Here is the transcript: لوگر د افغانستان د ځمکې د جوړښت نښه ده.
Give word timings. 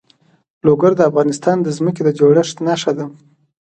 لوگر 0.65 0.91
د 0.97 1.01
افغانستان 1.09 1.57
د 1.61 1.67
ځمکې 1.77 2.01
د 2.03 2.09
جوړښت 2.19 2.57
نښه 2.67 2.91
ده. 2.97 3.05